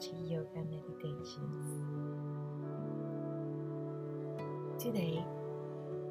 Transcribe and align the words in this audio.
Yoga 0.00 0.62
Meditations. 0.70 1.66
Today, 4.80 5.24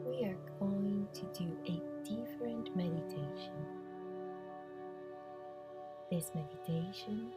we 0.06 0.26
are 0.26 0.38
going 0.60 1.08
to 1.14 1.22
do 1.34 1.48
a 1.66 1.82
different 2.04 2.76
meditation. 2.76 3.54
This 6.12 6.32
meditation 6.36 7.32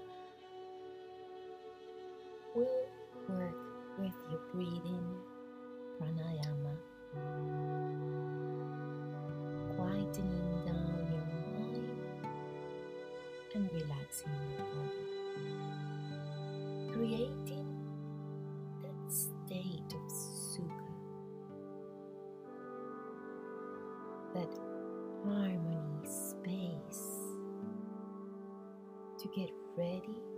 will 2.57 2.89
work 3.29 3.55
with 4.01 4.15
your 4.29 4.41
breathing 4.53 5.07
pranayama, 6.01 6.75
ready 29.77 30.30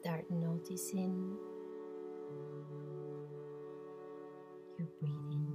Start 0.00 0.30
noticing 0.30 1.36
your 4.78 4.88
breathing, 5.00 5.45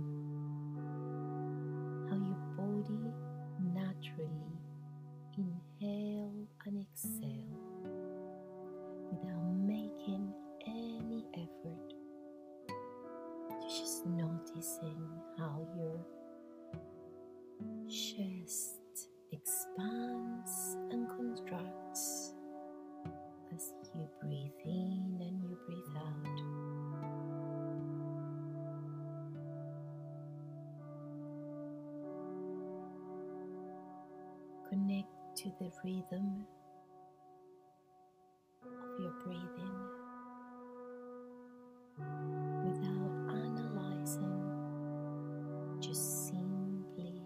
just 45.81 46.27
simply 46.27 47.23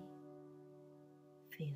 feel. 1.50 1.76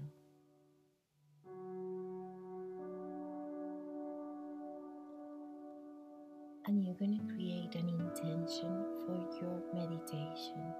And 6.65 6.83
you're 6.83 6.95
going 6.95 7.19
to 7.19 7.33
create 7.33 7.75
an 7.75 7.89
intention 7.89 8.85
for 9.05 9.17
your 9.41 9.61
meditation. 9.73 10.73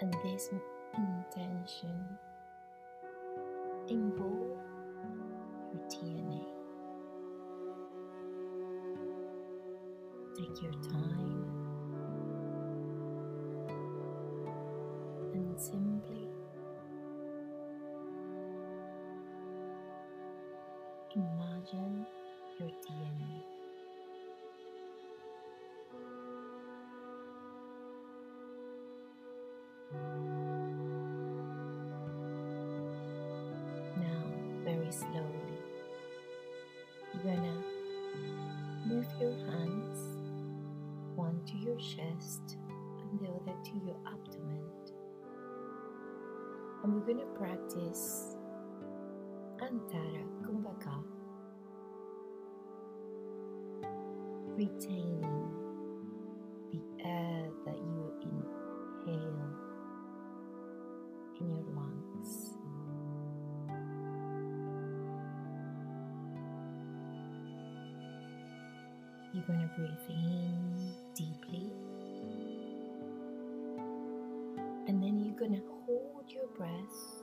And 0.00 0.14
this 0.24 0.48
intention 0.96 2.04
involve 3.88 4.58
your 5.74 5.82
DNA. 5.90 6.44
Take 10.36 10.62
your 10.62 10.72
time 10.84 11.37
imagine 21.72 22.06
your 22.58 22.68
DNA. 22.68 23.42
Now, 33.96 34.24
very 34.64 34.90
slowly, 34.92 35.58
you're 37.14 37.34
gonna 37.34 37.62
move 38.86 39.06
your 39.20 39.32
hands, 39.32 40.18
one 41.16 41.40
to 41.46 41.56
your 41.58 41.76
chest 41.76 42.56
and 43.00 43.20
the 43.20 43.26
other 43.26 43.56
to 43.64 43.72
your 43.84 43.96
abdomen. 44.06 44.64
And 46.82 46.94
we're 46.94 47.12
gonna 47.12 47.26
practice 47.36 48.36
Antara 49.60 50.22
Kumbhaka, 50.42 51.17
retaining 54.58 55.22
the 56.72 56.80
air 57.06 57.48
that 57.64 57.76
you 57.76 58.12
inhale 58.22 59.46
in 61.40 61.48
your 61.48 61.64
lungs. 61.76 62.56
You're 69.32 69.44
going 69.46 69.60
to 69.60 69.70
breathe 69.76 70.08
in 70.08 70.92
deeply. 71.14 71.72
And 74.88 75.00
then 75.00 75.20
you're 75.20 75.38
going 75.38 75.54
to 75.54 75.62
hold 75.86 76.32
your 76.34 76.48
breath 76.56 77.22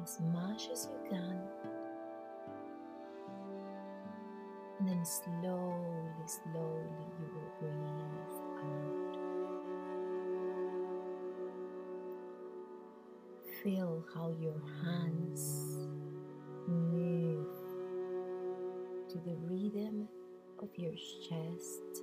as 0.00 0.20
much 0.32 0.68
as 0.70 0.86
you 0.86 1.10
can. 1.10 1.40
And 4.78 4.88
then 4.88 5.04
slowly, 5.04 5.57
Feel 13.68 14.02
how 14.14 14.28
your 14.40 14.62
hands 14.82 15.42
move 16.66 17.44
to 19.10 19.18
the 19.18 19.36
rhythm 19.42 20.08
of 20.62 20.70
your 20.78 20.94
chest 21.28 22.02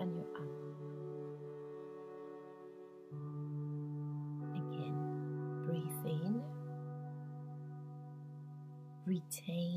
and 0.00 0.14
your 0.14 0.26
arm. 0.36 0.50
Again, 4.54 4.98
breathe 5.64 6.04
in, 6.04 6.42
retain 9.06 9.75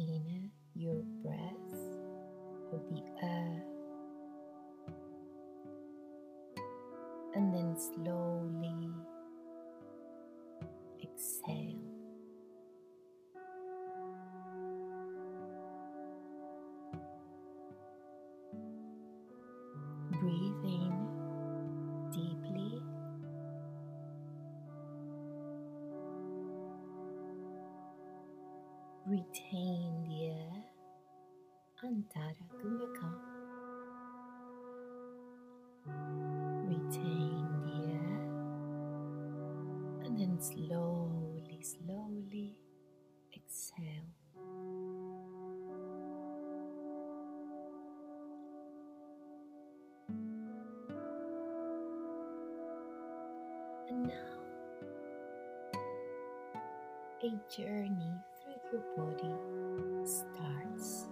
slowly, 40.40 41.62
slowly 41.62 42.58
exhale. 43.36 43.86
And 53.90 54.08
now 54.08 54.14
a 57.22 57.32
journey 57.54 58.16
through 58.42 58.72
your 58.72 58.84
body 58.96 59.34
starts. 60.06 61.09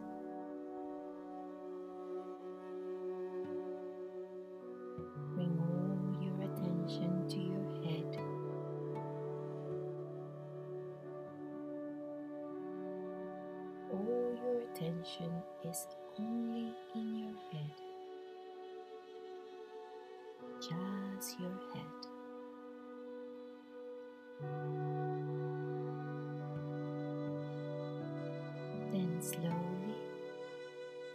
Slowly 29.28 29.94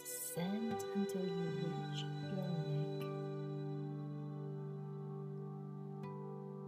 descend 0.04 0.84
until 0.94 1.24
you 1.24 1.48
reach 1.56 2.00
your 2.02 2.12
neck. 2.36 3.08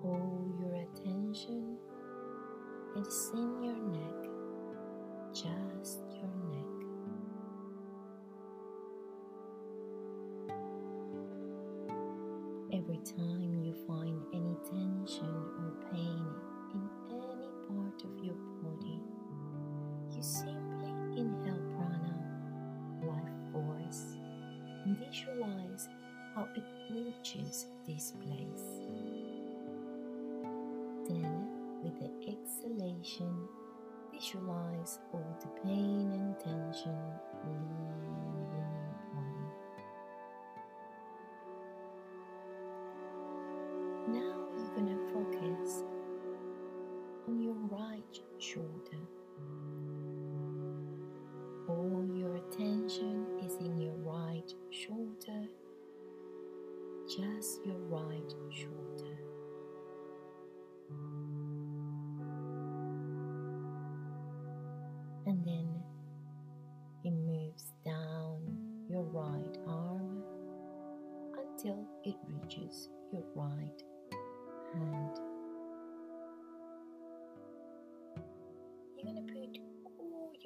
All 0.03 0.41
your 0.59 0.75
attention 0.87 1.77
is 2.97 3.31
in 3.35 3.63
your 3.63 3.77
neck, 3.93 4.21
just 5.35 5.99
your 6.17 6.35
neck. 6.49 6.73
Every 12.73 13.01
time 13.05 13.54
visualize 34.13 34.99
all 35.13 35.37
the 35.41 35.49
pain 35.63 36.11
and 36.13 36.39
tension. 36.41 37.14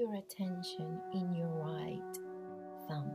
your 0.09 0.17
attention 0.17 1.01
in 1.13 1.35
your 1.35 1.49
right 1.49 2.19
thumb. 2.87 3.15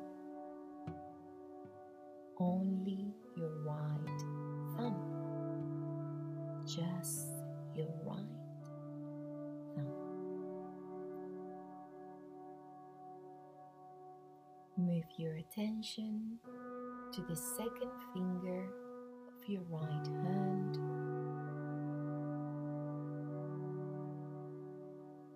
Only 2.39 3.13
your 3.35 3.49
right 3.65 4.19
thumb. 4.75 4.99
Just 6.65 7.27
your 7.75 7.87
right. 8.03 8.17
thumb. 9.75 9.87
Move 14.77 15.03
your 15.17 15.37
attention 15.37 16.37
to 17.13 17.21
the 17.21 17.35
second 17.35 17.91
finger 18.13 18.67
of 19.27 19.49
your 19.49 19.63
right 19.69 20.07
hand. 20.23 20.77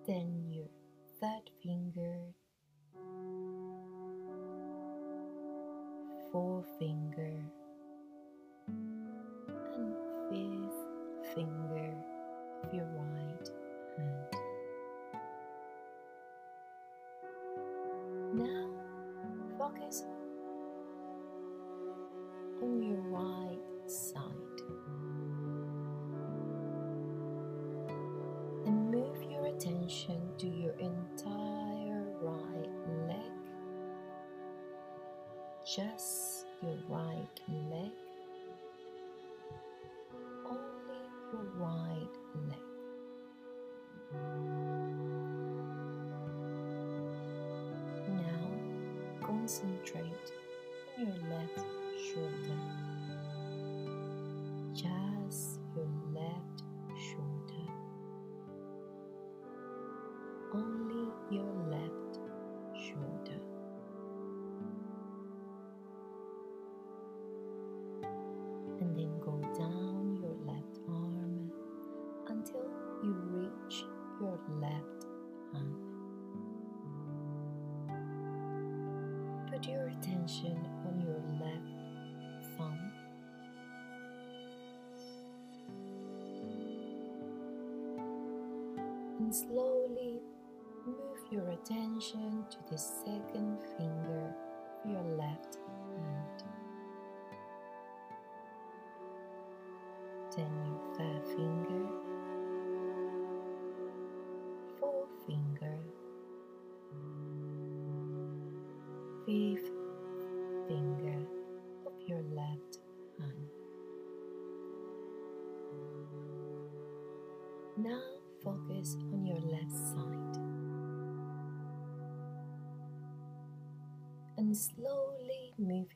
Then 0.06 0.47
finger 1.68 2.17
concentrate 49.48 50.04
on 50.98 51.06
your 51.06 51.14
left 51.30 51.64
shoulder. 51.96 52.60
Just 54.74 55.17
attention 91.62 92.44
to 92.50 92.56
the 92.70 92.78
second 92.78 93.58
finger 93.76 94.34
of 94.84 94.90
your 94.90 95.02
left 95.16 95.56
hand, 95.56 96.44
then 100.36 100.50
your 100.66 100.96
third 100.96 101.26
finger. 101.26 102.07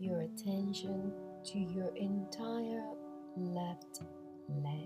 Your 0.02 0.22
attention 0.22 1.12
to 1.44 1.58
your 1.60 1.94
entire 1.96 2.82
left 3.36 4.00
leg. 4.48 4.81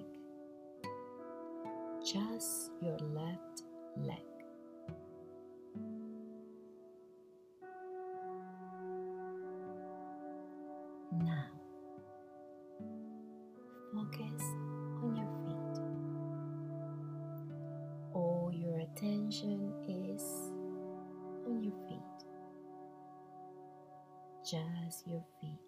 Just 24.46 25.08
your 25.08 25.24
feet. 25.40 25.65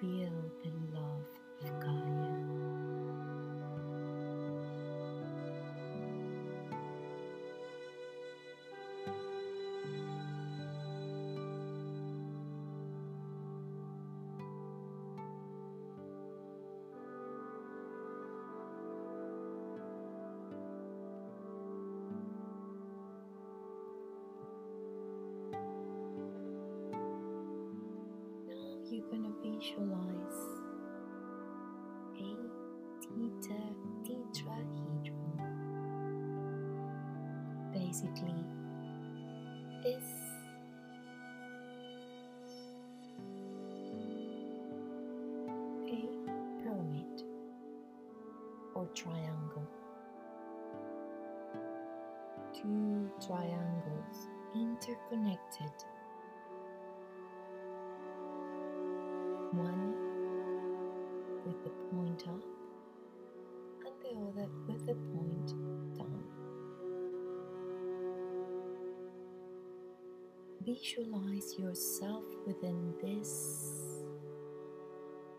Feel 0.00 0.50
the 0.62 0.87
visualize 29.58 30.40
a 32.16 32.36
theta 33.00 33.60
tetrahedron. 34.04 35.38
Basically, 37.72 38.44
it's 39.84 40.06
a 45.86 46.08
pyramid 46.62 47.22
or 48.74 48.86
triangle. 48.94 49.68
Two 52.54 53.10
triangles 53.26 54.28
interconnected 54.54 55.72
one 59.52 59.94
with 61.46 61.62
the 61.64 61.70
point 61.90 62.24
up 62.28 62.42
and 63.84 63.94
the 64.02 64.10
other 64.28 64.48
with 64.66 64.86
the 64.86 64.94
point 64.94 65.48
down. 65.96 66.24
Visualize 70.64 71.58
yourself 71.58 72.24
within 72.46 72.92
this 73.02 74.02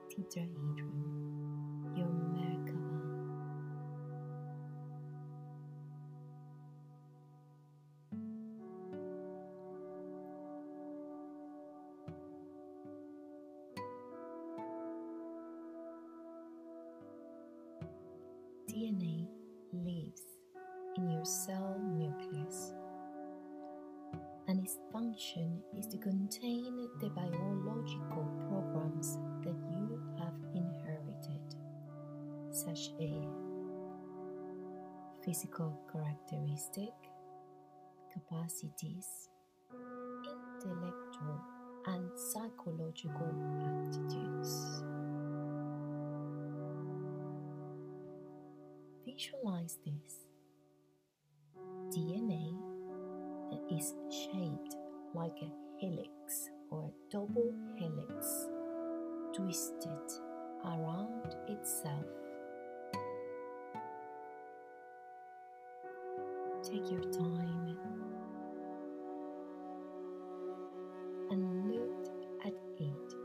tetrahedron, 0.10 1.49
such 32.66 32.92
a 33.00 33.12
physical 35.24 35.80
characteristic, 35.92 36.92
capacities, 38.12 39.30
intellectual 40.60 41.40
and 41.86 42.10
psychological 42.18 43.34
aptitudes. 43.64 44.84
Visualize 49.06 49.78
this 49.86 50.28
DNA 51.96 52.54
that 53.52 53.78
is 53.78 53.94
shaped 54.12 54.76
like 55.14 55.38
a 55.42 55.52
helix 55.80 56.50
or 56.72 56.90
a 56.90 57.12
double 57.12 57.54
helix 57.78 58.50
twisted 59.34 60.12
around 60.66 61.36
itself. 61.48 62.19
Take 66.72 66.92
your 66.92 67.02
time 67.12 67.78
and 71.32 71.72
look 71.72 72.06
at 72.46 72.54
it. 72.80 73.16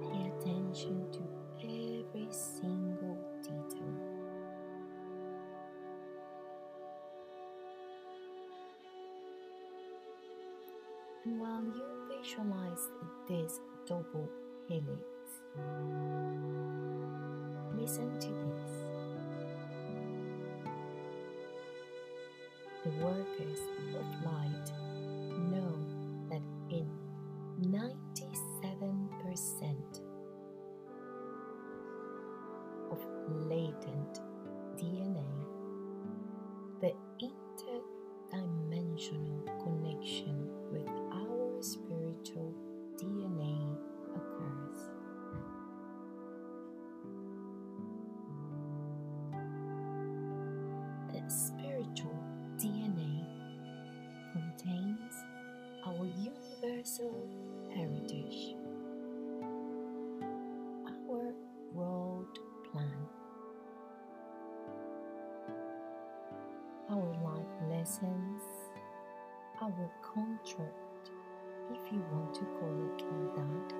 Pay 0.00 0.22
attention 0.30 1.06
to 1.12 1.20
every 1.62 2.28
single 2.30 3.18
detail. 3.42 4.12
And 11.26 11.38
while 11.38 11.62
you 11.62 11.84
visualize 12.08 12.88
this 13.28 13.60
double 13.86 14.30
helix, 14.66 15.02
listen 17.76 18.18
to 18.18 18.28
this. 18.28 18.81
The 22.84 22.90
workers 23.04 23.60
of 23.94 24.26
lessons 67.82 68.42
our 69.60 69.90
contract, 70.02 71.10
if 71.72 71.92
you 71.92 72.00
want 72.12 72.32
to 72.32 72.42
call 72.42 72.78
it 72.86 73.02
like 73.10 73.34
that, 73.34 73.74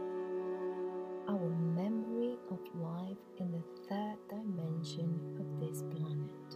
our 1.29 1.49
memory 1.77 2.37
of 2.51 2.59
life 2.75 3.23
in 3.39 3.53
the 3.53 3.63
third 3.89 4.17
dimension 4.29 5.21
of 5.39 5.61
this 5.61 5.83
planet. 5.83 6.51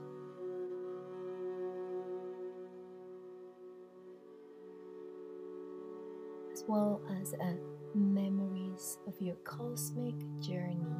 As 6.53 6.65
well 6.67 7.01
as 7.21 7.33
uh, 7.35 7.53
memories 7.95 8.99
of 9.07 9.15
your 9.21 9.37
cosmic 9.45 10.17
journey 10.41 10.97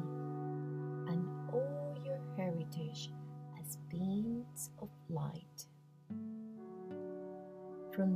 and 1.09 1.27
all 1.51 1.97
your 2.05 2.21
heritage 2.37 3.09
as 3.59 3.75
beings 3.91 4.69
of 4.81 4.87
light. 5.09 5.46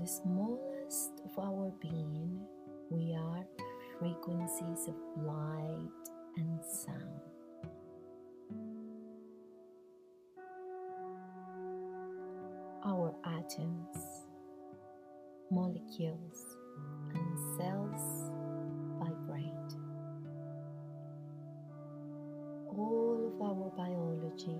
The 0.01 0.08
smallest 0.08 1.22
of 1.25 1.38
our 1.38 1.72
being, 1.79 2.39
we 2.89 3.13
are 3.13 3.46
frequencies 4.00 4.88
of 4.88 4.96
light 5.24 5.91
and 6.38 6.60
sound. 6.65 7.22
Our 12.84 13.13
atoms, 13.25 14.25
molecules, 15.51 16.58
and 17.13 17.60
cells 17.60 18.31
vibrate. 18.98 19.75
All 22.75 23.34
of 23.36 23.39
our 23.39 23.70
biology 23.77 24.58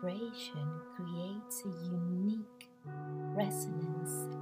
vibration 0.00 0.68
creates 0.94 1.62
a 1.64 1.90
unique 1.90 2.68
resonance, 3.34 4.34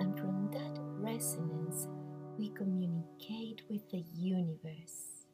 and 0.00 0.18
from 0.18 0.50
that 0.52 0.78
resonance, 0.98 1.88
we 2.38 2.48
communicate 2.50 3.62
with 3.70 3.88
the 3.90 4.04
universe, 4.14 5.26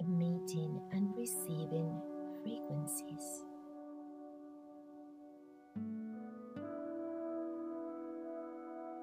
emitting 0.00 0.80
and 0.92 1.14
receiving 1.16 2.00
frequencies. 2.42 3.44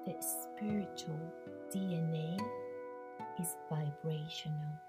The 0.04 0.14
spiritual 0.20 1.32
DNA 1.74 2.38
is 3.40 3.56
vibrational 3.70 4.80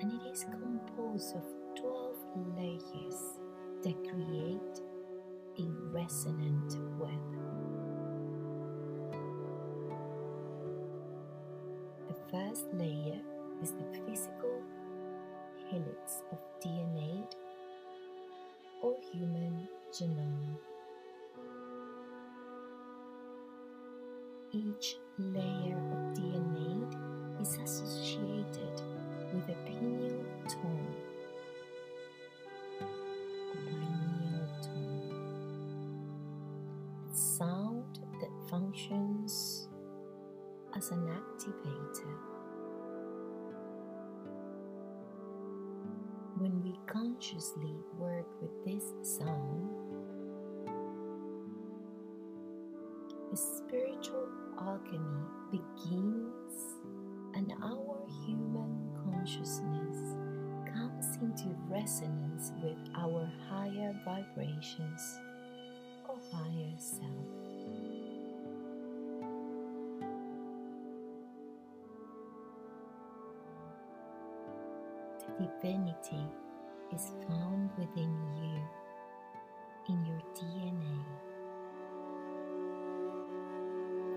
and 0.00 0.12
it 0.12 0.32
is 0.32 0.44
composed 0.44 1.36
of 1.36 1.61
12 1.82 2.14
layers 2.56 3.40
that 3.82 3.96
create 4.08 4.80
a 5.58 5.64
resonant 5.90 6.76
web. 6.96 7.10
The 12.06 12.14
first 12.30 12.66
layer 12.72 13.18
is 13.60 13.72
the 13.72 13.98
physical 14.06 14.62
helix 15.68 16.22
of 16.30 16.38
DNA 16.64 17.24
or 18.80 18.94
human 19.12 19.68
genome. 19.92 20.56
Each 24.52 24.98
layer 25.18 25.76
of 25.76 26.16
DNA 26.16 27.40
is 27.40 27.56
associated 27.56 28.82
with 29.34 29.48
a 29.48 29.56
pineal 29.66 30.24
tone 30.48 31.11
sound 37.12 37.98
that 38.20 38.30
functions 38.48 39.68
as 40.76 40.90
an 40.90 41.06
activator. 41.08 42.16
When 46.38 46.62
we 46.62 46.78
consciously 46.86 47.74
work 47.98 48.26
with 48.40 48.64
this 48.64 48.84
sound, 49.16 49.70
the 53.30 53.36
spiritual 53.36 54.28
alchemy 54.60 55.24
begins 55.50 56.76
and 57.34 57.52
our 57.62 58.06
human 58.26 58.90
consciousness 59.04 59.61
resonance 61.82 62.52
with 62.62 62.78
our 62.96 63.28
higher 63.48 63.92
vibrations 64.04 65.18
or 66.08 66.16
higher 66.32 66.74
self. 66.76 67.10
The 75.38 75.48
divinity 75.60 76.24
is 76.94 77.10
found 77.26 77.70
within 77.76 78.14
you, 78.36 78.60
in 79.88 80.06
your 80.06 80.22
DNA. 80.36 80.98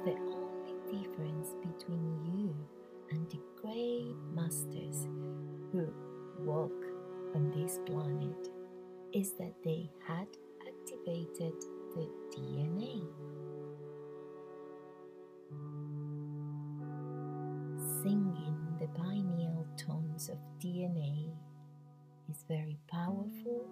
The 0.05 0.11
only 0.11 0.75
difference 0.91 1.55
between 1.63 2.19
you 2.25 2.55
and 3.09 3.27
the 3.31 3.39
great 3.59 4.15
masters 4.35 5.07
who 5.71 5.91
walk 6.43 6.84
on 7.35 7.51
this 7.51 7.79
planet 7.85 8.49
is 9.13 9.33
that 9.33 9.53
they 9.63 9.89
had 10.07 10.27
activated 10.65 11.53
the 11.93 12.09
DNA. 12.31 13.03
Singing 18.01 18.57
the 18.79 18.87
pineal 18.97 19.67
tones 19.77 20.29
of 20.29 20.37
DNA 20.63 21.29
is 22.29 22.45
very 22.47 22.77
powerful 22.89 23.67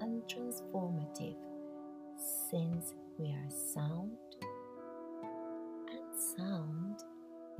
and 0.00 0.22
transformative 0.22 1.36
since 2.50 2.94
we 3.18 3.32
are 3.32 3.50
sound 3.74 4.16
and 5.90 6.38
sound 6.38 7.02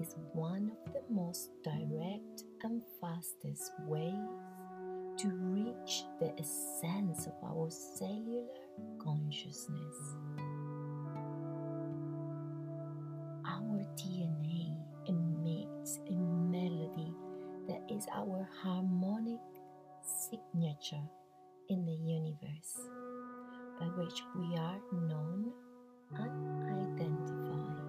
is 0.01 0.17
one 0.33 0.73
of 0.87 0.93
the 0.95 1.03
most 1.11 1.51
direct 1.63 2.45
and 2.63 2.83
fastest 3.01 3.73
ways 3.87 4.64
to 5.17 5.29
reach 5.29 6.05
the 6.19 6.33
essence 6.39 7.27
of 7.27 7.35
our 7.45 7.71
cellular 7.71 8.47
consciousness. 8.99 9.97
Our 13.47 13.87
DNA 13.97 14.77
emits 15.07 16.01
a 16.09 16.17
melody 16.17 17.13
that 17.69 17.83
is 17.89 18.07
our 18.13 18.49
harmonic 18.63 19.41
signature 20.03 21.09
in 21.69 21.85
the 21.87 21.93
universe, 21.93 22.89
by 23.79 23.87
which 23.87 24.23
we 24.37 24.57
are 24.57 24.81
known 24.93 25.53
and 26.15 26.91
identified. 26.91 27.85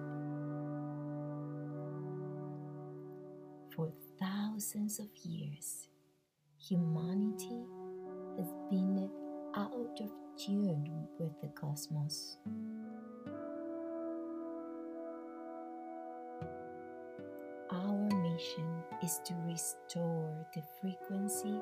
For 3.74 3.92
thousands 4.18 4.98
of 4.98 5.08
years, 5.22 5.88
humanity 6.68 7.60
has 8.36 8.52
been 8.70 9.08
out 9.54 10.00
of 10.00 10.10
tune 10.36 11.06
with 11.18 11.30
the 11.40 11.48
cosmos. 11.48 12.38
Our 17.70 18.08
mission 18.22 18.82
is 19.02 19.20
to 19.26 19.34
restore 19.46 20.46
the 20.54 20.62
frequency 20.80 21.60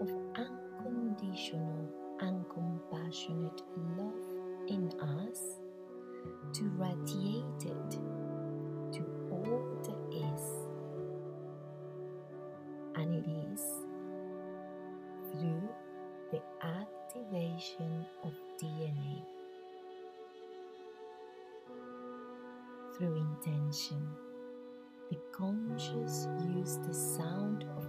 of 0.00 0.10
unconditional 0.36 1.88
and 2.20 2.44
compassionate 2.50 3.62
love 3.96 4.68
in 4.68 4.92
us, 5.00 5.40
to 6.54 6.68
radiate 6.76 7.64
it 7.64 7.90
to 8.92 9.04
all 9.30 9.80
that 9.84 9.98
is 10.12 10.64
and 12.96 13.14
it 13.14 13.28
is 13.52 13.83
the 16.34 16.66
activation 16.66 18.04
of 18.24 18.32
DNA, 18.60 19.22
through 22.96 23.16
intention. 23.16 24.08
The 25.10 25.18
conscious 25.30 26.26
use 26.56 26.78
the 26.88 26.94
sound 26.94 27.64
of 27.76 27.86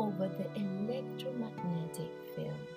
over 0.00 0.28
the 0.28 0.48
electromagnetic 0.60 2.10
field. 2.34 2.68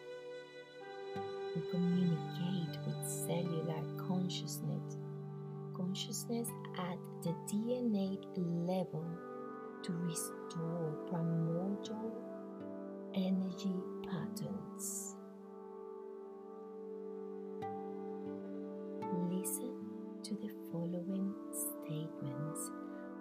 We 1.56 1.62
communicate 1.72 2.78
with 2.86 3.08
cellular 3.08 3.82
consciousness, 4.08 4.98
consciousness 5.76 6.50
at 6.78 7.00
the 7.24 7.34
DNA 7.52 8.20
level 8.68 9.06
to 9.82 9.94
restore 9.94 10.94
primordial 11.10 12.12
energy 13.16 13.74
patterns. 14.10 15.16
Listen 19.30 19.76
to 20.24 20.34
the 20.36 20.50
following 20.72 21.34
statements 21.52 22.72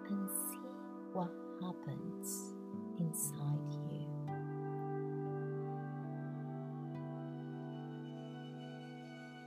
and 0.09 0.29
see 0.29 0.67
what 1.13 1.31
happens 1.61 2.53
inside 2.99 3.73
you. 3.91 4.07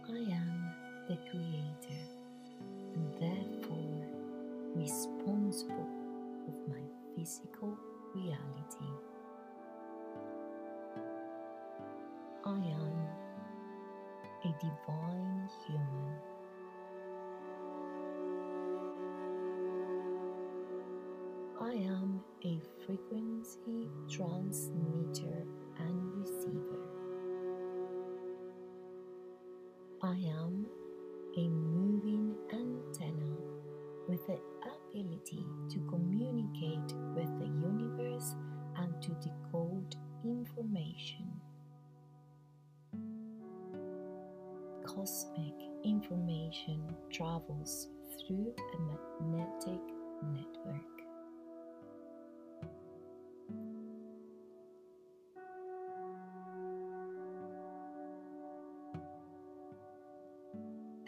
I 0.08 0.18
am 0.32 0.74
the 1.08 1.16
creator 1.30 2.04
and 2.94 3.12
therefore 3.20 4.06
responsible 4.74 5.88
of 6.48 6.68
my 6.68 6.82
physical 7.16 7.78
reality. 8.14 9.09
I 12.50 12.52
am 12.52 13.08
a 14.42 14.52
divine 14.58 15.48
human. 15.64 16.16
I 21.60 21.74
am 21.74 22.20
a 22.44 22.60
frequency 22.84 23.88
transmitter 24.08 24.99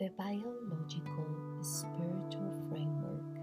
The 0.02 0.10
biological 0.18 1.30
spiritual 1.60 2.50
framework 2.68 3.38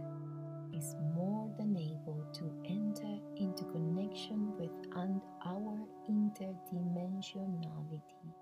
is 0.76 0.94
more 1.16 1.48
than 1.58 1.78
able 1.78 2.22
to 2.34 2.52
enter 2.68 3.18
into 3.38 3.64
connection 3.64 4.58
with 4.58 4.74
and 4.94 5.22
our 5.46 5.88
interdimensionality. 6.10 8.34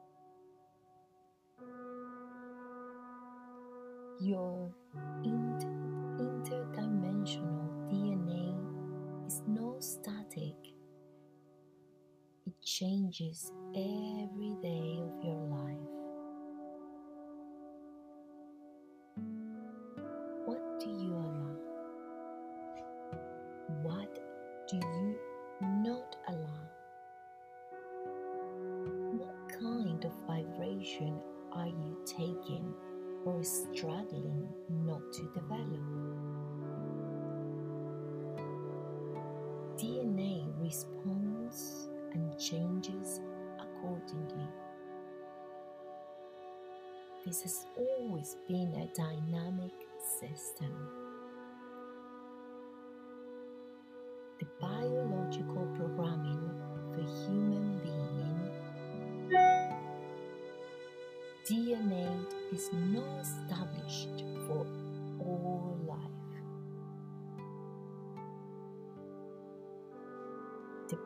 Your 4.20 4.74
inter- 5.24 6.18
interdimensional 6.18 7.70
DNA 7.88 8.58
is 9.28 9.44
not 9.46 9.84
static. 9.84 10.56
It 12.48 12.60
changes 12.64 13.52
every 13.76 14.56
day 14.64 15.02
of 15.04 15.24
your 15.24 15.44
life. 15.52 15.87
Are 31.58 31.68
you 31.68 31.98
taking 32.06 32.74
or 33.26 33.44
struggling 33.44 34.48
not 34.86 35.02
to 35.12 35.24
develop? 35.34 35.82
DNA 39.76 40.46
responds 40.62 41.90
and 42.14 42.40
changes 42.40 43.22
accordingly. 43.60 44.48
This 47.26 47.42
has 47.42 47.66
always 47.76 48.38
been 48.48 48.74
a 48.76 48.88
dynamic 48.96 49.74
system. 50.20 50.74
The 54.40 54.46
biological 54.62 55.17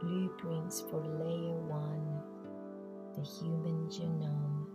blueprints 0.01 0.81
for 0.81 0.99
layer 0.99 1.59
one, 1.69 2.21
the 3.15 3.21
human 3.21 3.87
genome, 3.87 4.65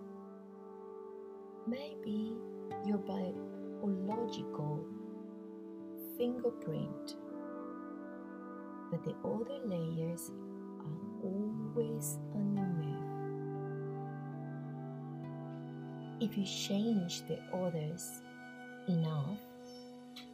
may 1.67 1.97
be 2.03 2.33
your 2.85 2.99
biological 2.99 4.87
fingerprint, 6.17 7.17
but 8.91 9.03
the 9.05 9.15
other 9.25 9.59
layers 9.65 10.31
are 10.81 10.99
always 11.25 12.19
on 12.35 12.55
the 12.55 12.63
move. 12.63 13.17
If 16.21 16.39
you 16.39 16.45
change 16.45 17.23
the 17.27 17.39
others 17.53 18.23
enough, 18.89 19.39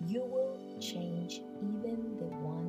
you 0.07 0.21
will 0.21 0.79
change 0.79 1.41
even 1.61 2.17
the 2.19 2.27
one 2.27 2.62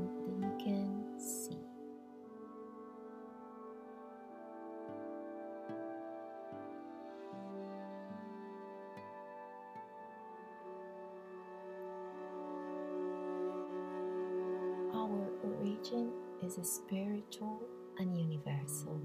is 16.64 16.72
spiritual 16.72 17.62
and 18.00 18.18
universal. 18.18 18.98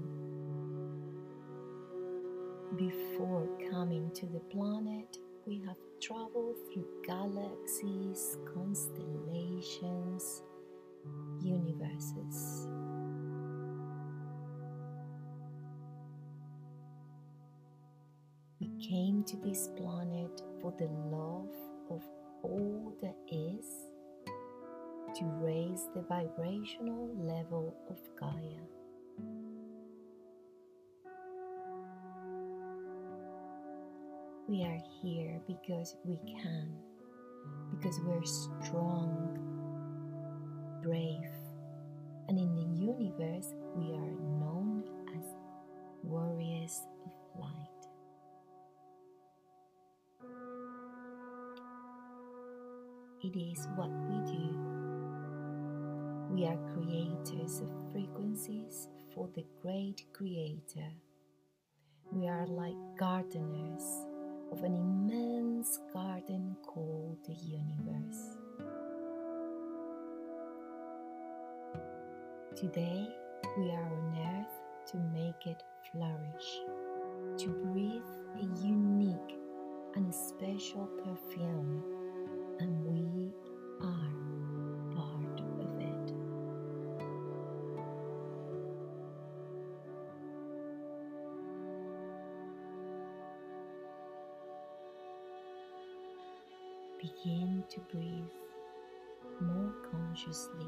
Before 2.77 3.49
coming 3.69 4.09
to 4.13 4.25
the 4.27 4.39
planet, 4.39 5.17
we 5.45 5.61
have 5.67 5.75
traveled 6.01 6.55
through 6.71 6.87
galaxies, 7.05 8.37
constellations, 8.53 10.43
universes. 11.41 12.69
We 18.61 18.69
came 18.79 19.25
to 19.25 19.35
this 19.35 19.67
planet 19.75 20.41
for 20.61 20.73
the 20.77 20.87
love 20.87 21.53
of 21.89 22.03
all 22.41 22.95
that 23.01 23.17
is 23.29 23.88
to 25.15 25.25
raise 25.25 25.87
the 25.95 26.01
vibrational 26.01 27.09
level 27.17 27.75
of 27.89 27.97
Gaia. 28.19 28.61
We 34.47 34.63
are 34.63 34.79
here 35.01 35.39
because 35.47 35.95
we 36.05 36.17
can, 36.25 36.73
because 37.71 37.99
we're 38.01 38.23
strong, 38.23 39.37
brave, 40.83 41.29
and 42.27 42.37
in 42.37 42.55
the 42.55 42.67
universe 42.79 43.53
we 43.75 43.93
are 43.93 44.11
known 44.39 44.83
as 45.17 45.25
warriors 46.03 46.81
of 47.05 47.11
light. 47.41 47.79
It 53.21 53.37
is 53.37 53.67
what 53.75 53.89
we 54.07 54.31
do. 54.31 54.48
We 56.39 56.45
are 56.45 56.73
creators 56.73 57.59
of 57.59 57.69
frequencies 57.91 58.87
for 59.13 59.27
the 59.35 59.43
great 59.61 60.05
creator. 60.13 60.89
We 62.13 62.29
are 62.29 62.47
like 62.47 62.77
gardeners 62.97 63.83
of 64.49 64.63
an 64.63 64.73
immense 64.73 65.81
garden 65.91 66.55
called 66.65 67.17
the 67.27 67.33
universe. 67.33 68.37
Today, 72.55 73.09
we 73.57 73.71
are 73.71 73.91
on 73.91 74.17
earth 74.37 74.91
to 74.91 74.97
make 75.13 75.45
it 75.45 75.61
flourish, 75.91 76.61
to 77.39 77.49
breathe 77.65 78.01
a 78.37 78.65
unique 78.65 79.37
and 79.95 80.15
special 80.15 80.87
perfume, 81.03 81.83
and 82.61 82.85
we 82.85 83.33
are 83.81 84.19
Begin 97.23 97.63
to 97.69 97.79
breathe 97.91 98.31
more 99.41 99.73
consciously. 99.91 100.67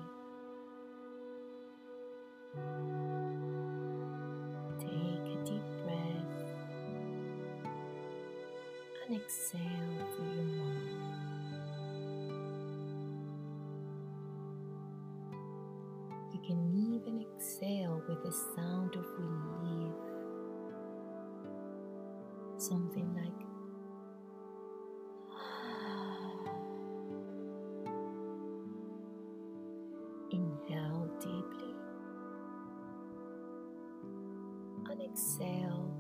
And 35.02 35.12
exhale. 35.12 35.92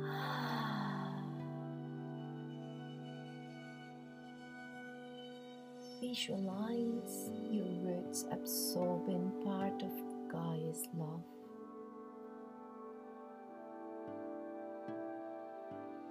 Visualize 6.00 7.30
your 7.50 7.66
roots 7.82 8.24
absorbing 8.30 9.32
part 9.44 9.82
of 9.82 9.90
Gaia's 10.30 10.88
love. 10.96 11.24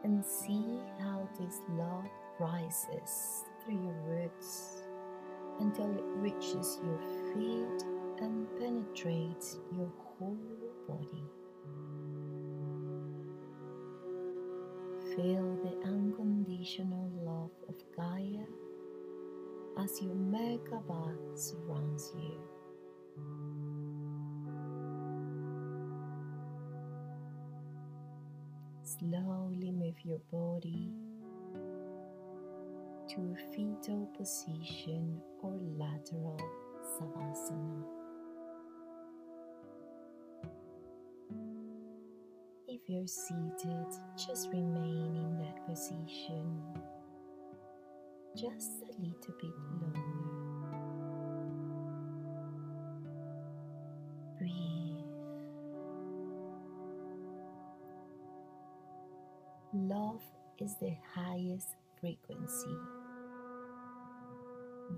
And 0.04 0.26
see 0.26 0.82
how 1.00 1.30
this 1.40 1.60
love 1.70 2.10
rises 2.40 3.46
through 3.64 3.84
your 3.84 4.02
roots 4.08 4.82
until 5.60 5.96
it 5.96 6.04
reaches 6.16 6.80
your 6.84 7.00
feet 7.34 7.84
and 8.20 8.48
penetrates 8.60 9.60
your 9.76 9.92
whole 10.18 10.38
body. 10.88 11.24
Feel 15.16 15.58
the 15.64 15.88
unconditional 15.88 17.10
love 17.24 17.52
of 17.68 17.76
Gaia 17.96 18.46
as 19.84 20.02
your 20.02 20.16
Merkaba 20.16 21.16
surrounds 21.38 22.14
you. 22.16 22.40
Slowly 28.84 29.72
move 29.72 29.96
your 30.04 30.20
body 30.32 30.92
to 33.10 33.36
a 33.36 33.54
fetal 33.54 34.08
position 34.18 35.20
or 35.42 35.58
lateral 35.78 36.40
savasana. 36.98 38.01
You're 42.92 43.08
seated, 43.08 43.88
just 44.18 44.50
remain 44.50 45.16
in 45.16 45.38
that 45.40 45.66
position 45.66 46.62
just 48.36 48.72
a 48.84 49.02
little 49.02 49.34
bit 49.40 49.52
longer. 49.82 50.00
Breathe. 54.38 55.06
Love 59.74 60.22
is 60.60 60.76
the 60.80 60.96
highest 61.14 61.76
frequency. 62.00 62.76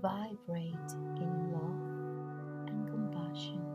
Vibrate 0.00 0.92
in 1.16 1.52
love 1.52 2.68
and 2.68 2.88
compassion. 2.88 3.73